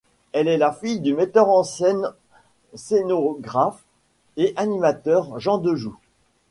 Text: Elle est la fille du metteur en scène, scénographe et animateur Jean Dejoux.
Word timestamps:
Elle 0.33 0.47
est 0.47 0.57
la 0.57 0.71
fille 0.71 0.99
du 0.99 1.13
metteur 1.13 1.47
en 1.49 1.63
scène, 1.63 2.11
scénographe 2.73 3.83
et 4.35 4.51
animateur 4.57 5.39
Jean 5.39 5.59
Dejoux. 5.59 5.99